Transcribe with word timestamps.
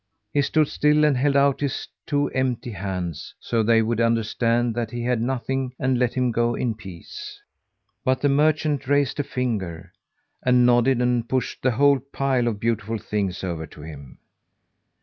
He 0.33 0.41
stood 0.41 0.67
still 0.67 1.05
and 1.05 1.15
held 1.15 1.35
out 1.35 1.59
his 1.61 1.87
two 2.07 2.29
empty 2.31 2.71
hands, 2.71 3.35
so 3.39 3.61
they 3.61 3.83
would 3.83 4.01
understand 4.01 4.73
that 4.73 4.89
he 4.89 5.03
had 5.03 5.21
nothing 5.21 5.75
and 5.77 5.99
let 5.99 6.15
him 6.15 6.31
go 6.31 6.55
in 6.55 6.73
peace. 6.73 7.39
But 8.03 8.21
the 8.21 8.27
merchant 8.29 8.87
raised 8.87 9.19
a 9.19 9.23
finger 9.23 9.93
and 10.41 10.65
nodded 10.65 11.03
and 11.03 11.29
pushed 11.29 11.61
the 11.61 11.69
whole 11.69 11.99
pile 11.99 12.47
of 12.47 12.59
beautiful 12.59 12.97
things 12.97 13.43
over 13.43 13.67
to 13.67 13.83
him. 13.83 14.17